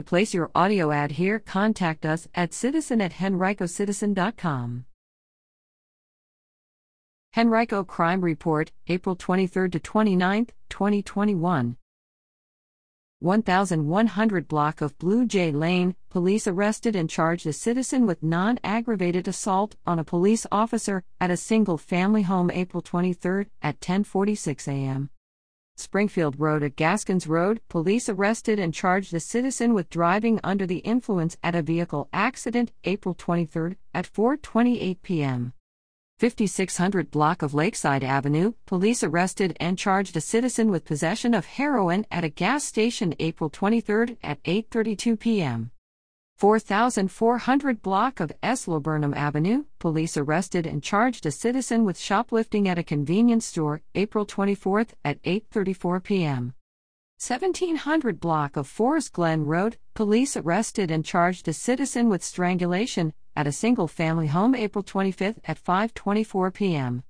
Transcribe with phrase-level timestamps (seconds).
[0.00, 4.86] To place your audio ad here, contact us at citizen at henricocitizen.com.
[7.36, 11.76] Henrico Crime Report, April 23 to 29, 2021.
[13.18, 19.28] 1100 block of Blue Jay Lane, police arrested and charged a citizen with non aggravated
[19.28, 25.10] assault on a police officer at a single family home April 23 at 10:46 a.m.
[25.80, 30.78] Springfield Road at Gaskins Road, police arrested and charged a citizen with driving under the
[30.78, 35.52] influence at a vehicle accident April 23 at 4:28 p.m.
[36.18, 42.04] 5600 block of Lakeside Avenue, police arrested and charged a citizen with possession of heroin
[42.10, 45.70] at a gas station April 23 at 8:32 p.m.
[46.40, 48.66] 4400 block of S.
[48.66, 54.24] Laburnum Avenue, police arrested and charged a citizen with shoplifting at a convenience store April
[54.24, 56.54] 24 at 8:34 p.m.
[57.18, 63.46] 1700 block of Forest Glen Road, police arrested and charged a citizen with strangulation at
[63.46, 67.02] a single family home April 25 at 5:24 p.m.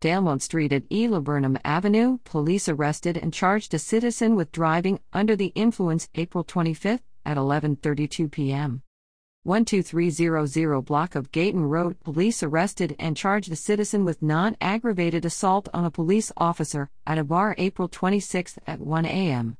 [0.00, 1.08] Dalmont Street at E.
[1.08, 7.00] Laburnum Avenue, police arrested and charged a citizen with driving under the influence April 25
[7.24, 8.82] at 11:32 p.m.
[9.44, 15.84] 12300 block of Gayton Road, police arrested and charged a citizen with non-aggravated assault on
[15.84, 19.56] a police officer at a bar April 26 at 1 a.m.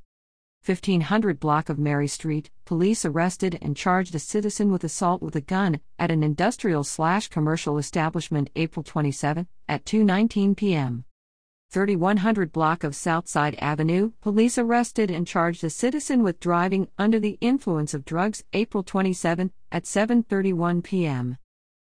[0.65, 5.41] 1500 block of Mary Street, police arrested and charged a citizen with assault with a
[5.41, 11.05] gun at an industrial slash commercial establishment April 27 at 2:19 p.m.
[11.73, 17.39] 3100 block of Southside Avenue, police arrested and charged a citizen with driving under the
[17.41, 21.39] influence of drugs April 27 at 7:31 p.m.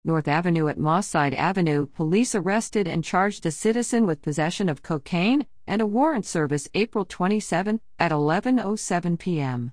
[0.05, 5.45] North Avenue at Mosside Avenue, police arrested and charged a citizen with possession of cocaine
[5.67, 9.73] and a warrant service April 27 at 11:07 p.m.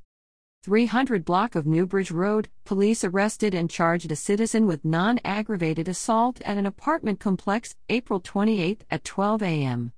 [0.64, 6.56] 300 block of Newbridge Road, police arrested and charged a citizen with non-aggravated assault at
[6.56, 9.91] an apartment complex April 28 at 12 a.m.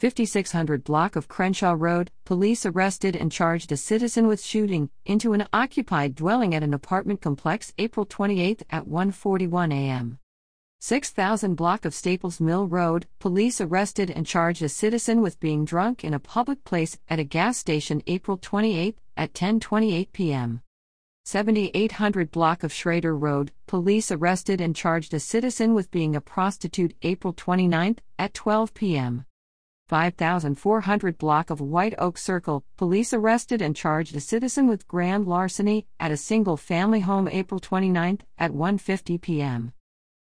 [0.00, 5.46] 5600 block of Crenshaw Road, police arrested and charged a citizen with shooting into an
[5.52, 10.18] occupied dwelling at an apartment complex April 28 at 1:41 a.m.
[10.80, 16.02] 6000 block of Staples Mill Road, police arrested and charged a citizen with being drunk
[16.02, 20.62] in a public place at a gas station April 28 at 10:28 p.m.
[21.24, 26.96] 7800 block of Schrader Road, police arrested and charged a citizen with being a prostitute
[27.02, 29.24] April 29 at 12 p.m.
[29.86, 35.86] 5400 block of White Oak Circle, police arrested and charged a citizen with grand larceny
[36.00, 39.72] at a single family home April 29 at 1:50 p.m.